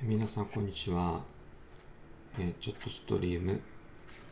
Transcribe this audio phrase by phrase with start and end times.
[0.00, 1.22] 皆さんこんにちは、
[2.38, 3.60] えーちょっとストリーム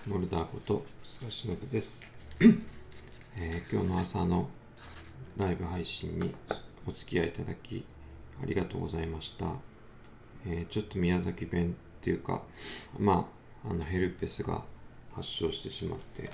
[0.06, 2.06] モルダーこと菅忍です、
[3.36, 4.48] えー今日の朝の
[5.36, 6.32] ライブ配信に
[6.86, 7.84] お付き合いいただき
[8.40, 9.46] ありがとうございました、
[10.46, 12.42] えーちょっと宮崎弁っていうか
[12.96, 13.28] ま
[13.64, 14.62] ああのヘルペスが
[15.16, 16.30] 発症してしまって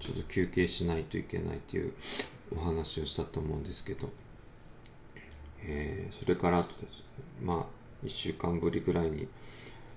[0.00, 1.92] ちょっと休憩しないといけないという
[2.56, 4.08] お話をしたと思うんですけど、
[5.62, 7.02] えーそれからあとです。
[7.42, 7.75] まあ
[8.06, 9.28] 1週間ぶりぐらいに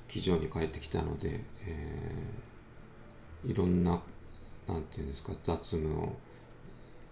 [0.08, 2.50] 機場に帰ってきたので、えー
[3.46, 4.02] いろんな
[4.68, 6.18] なんていうんですか雑務を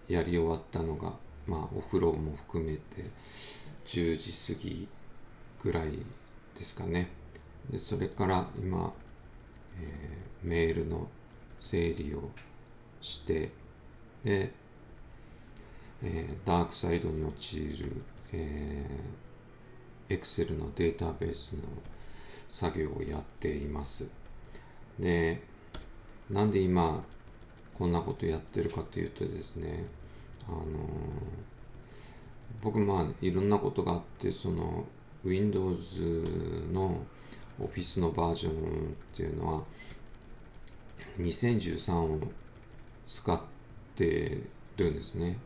[0.08, 1.14] やり終わったのが、
[1.46, 3.10] まあ、お風呂も含めて
[3.86, 4.88] 10時過ぎ
[5.62, 5.92] ぐらい
[6.56, 7.08] ですかね。
[7.70, 8.92] でそれから今、
[9.80, 11.08] えーメールの
[11.58, 12.30] 整理を
[13.00, 13.50] して
[14.24, 14.52] で、
[16.02, 19.27] えーダークサイドに陥る、えー、
[20.08, 21.62] Excel のデータベースの
[22.48, 24.06] 作業をやっています。
[24.98, 25.42] で、
[26.30, 27.04] なんで今
[27.76, 29.86] こんなことやってるかというとですね、
[30.48, 30.64] あのー
[32.62, 34.84] 僕まあいろんなことがあって、その
[35.24, 37.00] Windows の
[37.60, 39.62] Office のバージョンっていうのは
[41.18, 42.20] 2013を
[43.06, 43.40] 使っ
[43.94, 44.40] て
[44.76, 45.38] るんですね。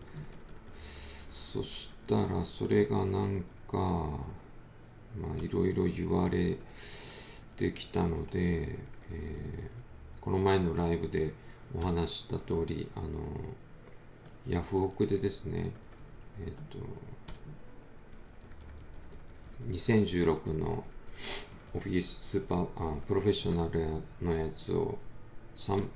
[1.30, 4.19] そしたらそれがなんか、
[5.20, 6.56] まあいろいろ言われ
[7.56, 8.78] てきたので、
[9.10, 9.82] えー
[10.22, 11.34] この前のライブで
[11.77, 13.08] お話した通り、あの、
[14.48, 15.72] ヤフオクでですね、
[16.41, 16.78] えっ、と、
[19.69, 20.84] 2016の
[21.74, 24.97] オフィススーパーあプロフェッショナルのやつを
[25.56, 25.88] 3,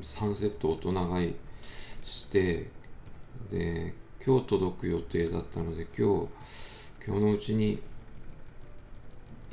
[0.00, 1.34] 3セット大人買い
[2.02, 2.70] して
[3.50, 3.94] で
[4.24, 6.28] 今日届く予定だったので今日
[7.06, 7.82] 今日のうちに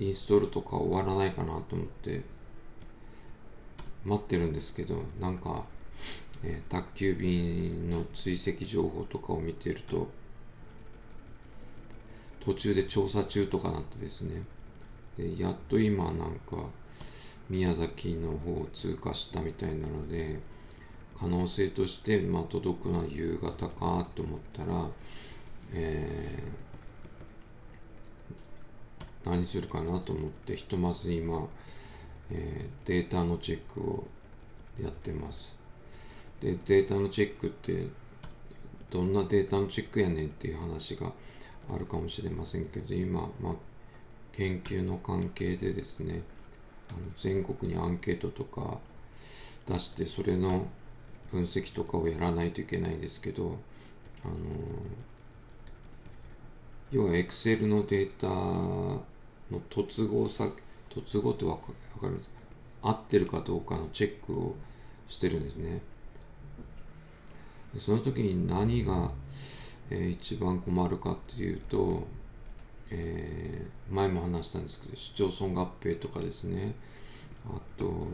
[0.01, 2.23] インストールとか終わらないかなと思って
[4.03, 5.63] 待ってるんですけどなんか、
[6.43, 10.09] えー宅急便の追跡情報とかを見てると
[12.43, 14.41] 途中で調査中とかなってですね。
[15.15, 16.15] でやっと今なん
[16.49, 16.69] か
[17.47, 20.39] 宮崎の方を通過したみたいなので
[21.19, 24.87] 可能性として、まあ、届くのは夕方かと思ったら、
[25.73, 26.70] えー
[29.31, 31.47] 何するかなと思ってひとまず今、
[32.29, 34.07] えーデータのチェックを
[34.81, 35.55] やってます。
[36.41, 37.87] でデータのチェックって
[38.89, 41.13] どんなデータのチェックやねんっていう話が
[41.73, 43.55] あるかもしれませんけど今、まあ、
[44.33, 46.23] 研究の関係でですね
[46.89, 48.79] あの全国にアンケートとか
[49.67, 50.67] 出してそれの
[51.31, 53.57] 分析とかをやらないといけないんですけど
[54.25, 54.35] あの
[56.91, 58.27] 要は Excel のデータ
[59.51, 60.49] の突合さ
[60.89, 62.29] 突合ってわかわかるんです
[62.81, 64.55] 合ってるかどうかのチェックを
[65.07, 65.81] してるんですね。
[67.77, 69.11] その時に何が、
[69.89, 72.07] えー一番困るかっていうと、
[72.89, 76.75] えー前も話したんですけど市町村合併とかですね。
[77.45, 78.07] あと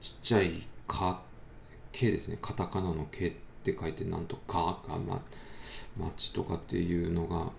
[0.00, 1.22] ちっちゃい「か」
[1.92, 2.38] 「け」ですね。
[2.40, 3.32] カタカナの「け」っ
[3.62, 5.22] て書いてなんと「か」が、ま、
[5.98, 7.52] 町とかっていうのが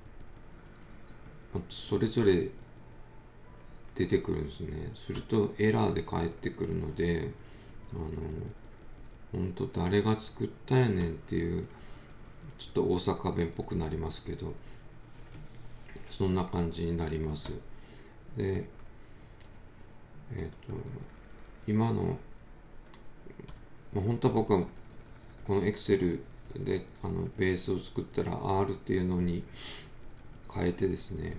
[1.69, 2.49] それぞれ
[3.95, 4.91] 出てくるんですね。
[4.95, 7.31] するとエラーで返ってくるので
[7.93, 8.11] あの
[9.31, 11.67] 本当誰が作ったんやねんっていう
[12.57, 14.53] ちょっと大阪弁っぽくなりますけど
[16.09, 17.57] そんな感じになります。
[18.37, 18.67] で
[20.35, 20.73] えっ、と
[21.67, 22.17] 今の
[23.93, 24.63] まあ本当は僕は
[25.45, 26.21] この Excel
[26.63, 29.43] であのベースを作ったら R っていうのに
[30.53, 31.37] 変えてですね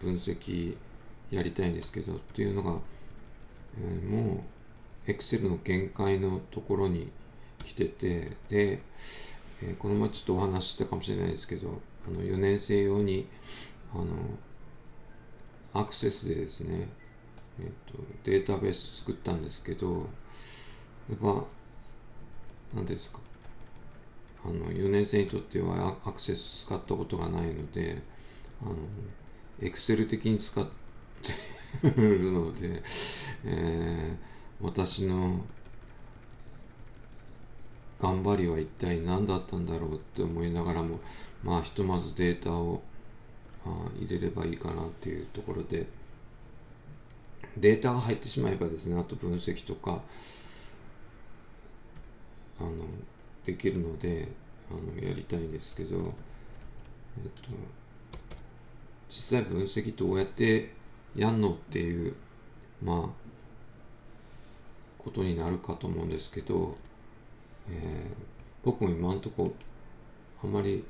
[0.00, 0.76] 分析
[1.30, 2.80] やりたいんですけどっていうのが、
[3.78, 7.10] えーもう Excel の限界のところに
[7.64, 8.80] 来ててで、
[9.62, 13.26] えーこの前ちょっとお話ししたかもしれないですけどあの4年生用に
[13.92, 14.06] あの
[15.74, 16.88] アクセスでですね、
[17.60, 20.06] えっとデータベース作ったんですけど
[21.10, 21.44] やっぱ
[22.74, 23.18] 何ですか
[24.44, 28.02] あの4年生にとってはアクセス使ったことがないので
[29.60, 30.66] エクセル的に使っ
[31.82, 32.82] てるので、
[33.44, 35.44] えー私の
[38.00, 40.98] 頑張りは一体何だったんだろうって思いながらも
[41.44, 42.82] まあひとまずデータを
[43.64, 45.86] あ入れればいいかなっていうところで。
[47.56, 50.02] データが入ってしまえばですねあと分析とか
[52.60, 52.70] あの
[53.44, 54.28] できるので
[54.70, 56.14] あのやりたいんですけど、
[59.36, 60.72] 際分析どうやって
[61.14, 62.14] やんのっていう
[62.82, 63.28] まあ
[64.98, 66.76] ことになるかと思うんですけど、
[67.70, 68.16] えー、
[68.64, 69.54] 僕も今んとこ
[70.42, 70.84] あんまり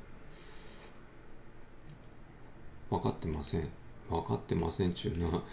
[2.89, 3.69] 分かってません。
[4.09, 5.43] 分かってませんっちゅうのは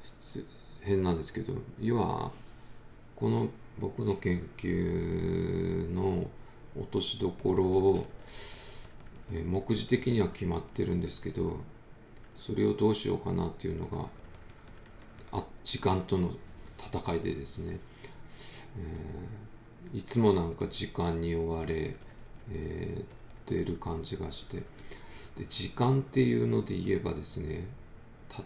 [0.80, 2.32] 変なんですけど要は
[3.14, 6.30] この僕の研究の
[6.76, 8.06] 落としどころを、
[9.30, 11.60] 目次的には決まってるんですけど
[12.34, 14.06] それをどうしようかなっていうのが
[15.32, 16.32] あ時間との
[16.78, 17.78] 戦いでですね、
[18.78, 21.96] えー、いつもなんか時間に追われ、
[22.52, 24.62] えー、てる感じがして。
[25.36, 27.66] で時間っていうので言えばですね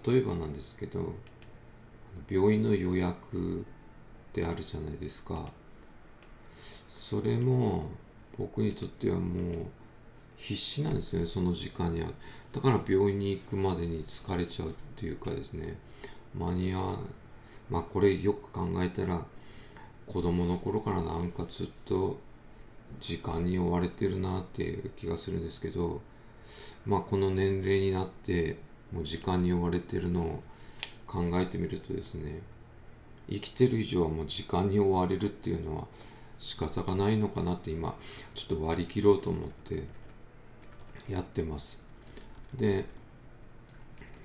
[0.07, 1.13] 例えばなんですけど
[2.31, 5.45] 病院の予約ってあるじゃないですか。
[6.87, 7.91] それも
[8.37, 9.67] 僕にとってはもう
[10.39, 12.09] 必死なんですねその時間には。
[12.53, 15.77] だから病院に行くまでに疲れちゃうっていうかですね
[16.35, 16.99] 間に合わ
[17.69, 19.23] まあこれよく考えたら
[20.07, 22.19] 子供の頃からなんかずっと
[22.99, 26.01] 時間に追われてるなっていう気がするんですけど
[26.87, 28.57] まあこの年齢になって
[28.93, 30.43] もう時間に追われてるのを
[31.07, 32.41] 考えてみるとですね
[33.31, 35.85] 生きてる以上はもう時間に追われるっていうのは
[36.39, 37.95] 仕方がないのかなって今
[38.35, 39.85] ちょっと割り切ろうと思って
[41.09, 41.79] やってます。
[42.55, 42.85] で、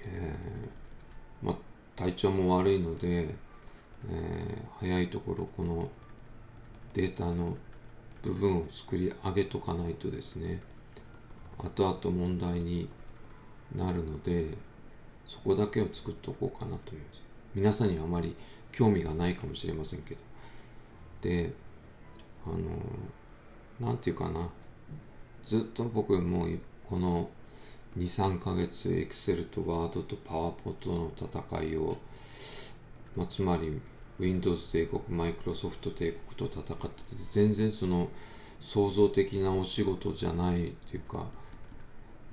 [0.06, 1.56] えー、まあ
[1.96, 3.36] 体調も悪いので、
[4.10, 5.90] えー、早いところこの
[6.94, 7.58] データの
[8.22, 10.62] 部分を作り上げとかないとですね
[11.58, 12.90] 後々問題に
[13.76, 14.58] なるので
[15.26, 17.02] そこだけを作っておこうかなという。
[17.56, 18.36] 皆さんにはあまり
[18.72, 20.22] 興味がないかもしれませんけど。
[21.22, 21.54] で
[22.46, 22.58] あの
[23.80, 24.50] 何て言うかな。
[25.46, 27.30] ずっと僕もうこの
[27.98, 31.98] 23ヶ月エクセルとワードとパワーポットの戦いを、
[33.16, 33.80] まあ、つまり
[34.20, 36.92] Windows 帝国マイクロソフト帝国と戦ってて
[37.30, 38.10] 全然その
[38.60, 41.28] 創造的なお仕事じゃないっていうか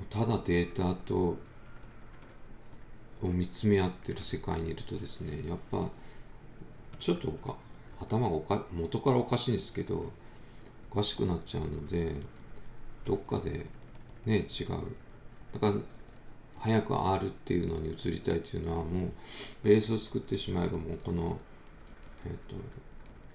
[0.08, 1.38] ただデータと
[3.22, 5.88] を見つめ合ってる世界にいるとですねやっぱ
[6.98, 7.56] ちょっとか
[8.00, 10.10] 頭がおか元からおかしいんですけど
[10.90, 12.14] おかしくなっちゃうので
[13.04, 13.66] どっかで
[14.26, 14.68] ね違う。
[15.52, 15.74] だから
[16.58, 19.10] 早く R っていうのに移りたいっていうのはもう
[19.62, 21.38] ベースを作ってしまえばもうこの
[22.26, 22.56] えっ、と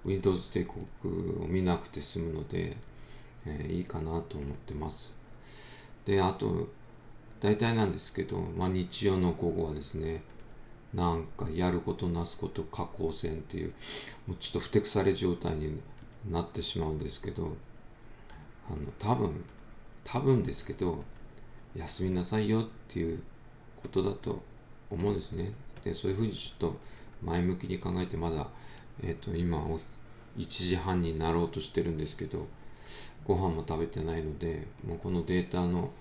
[0.06, 0.66] Windows 帝
[1.02, 2.78] 国を見なくて済むので、
[3.46, 5.12] えー、いいかなと思ってます。
[6.06, 6.70] であと
[7.40, 10.24] 大体なんですけど、まあ、日曜の午後はですね
[10.94, 13.74] なんかやることなすこと下降線っていう
[14.28, 15.82] もうちょっとふてくされ状態に
[16.30, 17.56] なってしまうんですけど
[18.70, 19.44] あの多分
[20.06, 21.04] 多分ですけど
[21.76, 23.22] 休みなさいよっていう
[23.82, 24.42] ことだと
[24.90, 25.52] 思うんですね。
[25.84, 26.80] でそういうふうにちょっと
[27.22, 28.48] 前向きに考えてまだ、
[29.04, 29.60] えーと、今
[30.38, 32.48] 1時半になろうとしてるんですけど
[33.26, 35.92] ご飯も食べてないのでもうこのデータの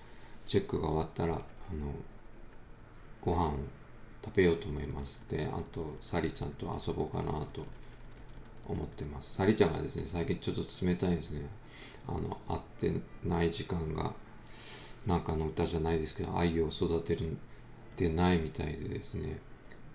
[0.47, 1.37] チェックが終わったらあ
[1.73, 1.91] の
[3.21, 3.53] ご飯を
[4.23, 5.19] 食べようと思います。
[5.29, 7.65] であとサリちゃんと遊ぼうかなと
[8.67, 9.35] 思ってます。
[9.35, 11.47] サリちゃんがですね最近ちょっと冷たいですね。
[12.07, 14.13] あの会ってない時間が
[15.05, 17.37] なんかの歌じゃないですけど愛を育てる
[17.97, 19.39] でないみたいでですね。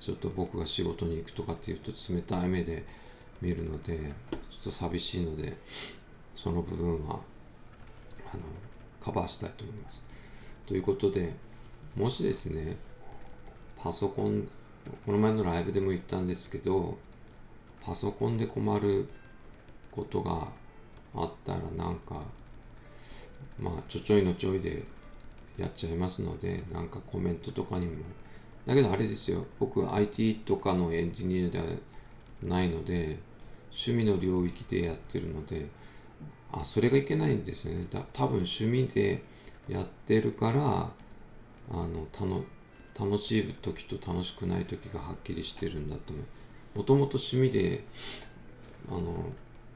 [0.00, 2.84] ちょっと僕が仕事に行くとかっていうと冷たい目で
[3.42, 5.58] 見るのでちょっと寂しいので
[6.34, 7.20] その部分は
[8.32, 8.42] あの
[9.00, 10.02] カバーしたいと思います。
[10.66, 11.34] ということで
[11.96, 12.76] もしですね
[13.76, 14.48] パソコン
[15.04, 16.96] この前のライブでも言ったんですけど
[17.84, 19.08] パソコンで困る
[19.90, 20.48] ことが
[21.14, 22.22] あったらなんか
[23.58, 24.84] まあちょちょいのちょいで
[25.58, 27.92] やっちゃいますのでなんかコメントとかにも。
[28.66, 29.46] だけどあれですよ。
[29.58, 31.64] 僕 IT とかのエンジニアでは
[32.42, 33.18] ないので
[33.70, 35.68] 趣味の領域でやってるので
[36.52, 37.86] あそれがいけないんですよね。
[37.90, 39.22] だ多分趣味で
[39.68, 40.92] やってるからあ
[41.72, 42.06] の
[42.98, 46.24] 楽しい時と楽しくない時がはっきりしてるんだと思う。
[46.74, 47.84] もともと趣味で
[48.88, 49.32] あの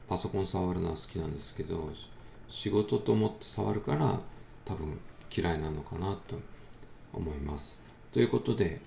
[0.07, 1.91] パソコン触るのは好きなんですけど
[2.47, 4.19] 仕事と思って触るから
[4.63, 4.99] 多分
[5.35, 6.39] 嫌いなのかなと
[7.13, 7.77] 思います。
[8.11, 8.81] ということで、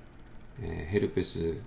[0.61, 1.61] えー、ヘルペス、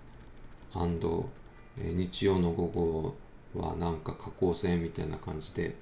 [0.73, 3.15] えー、日曜の午後
[3.55, 5.75] はなんか下降線みたいな感じで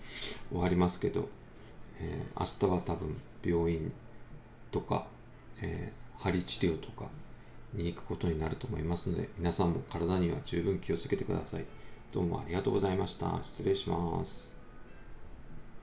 [0.52, 1.30] 終わりますけど、
[2.00, 3.92] えー、明日は多分病院
[4.72, 5.08] とか、
[5.62, 7.10] えー、針治療とか
[7.74, 11.66] に行くことになると思いますので皆さんも体には十分気をつけてください。
[12.12, 13.40] どうもありがとうございました。
[13.44, 14.59] 失礼します。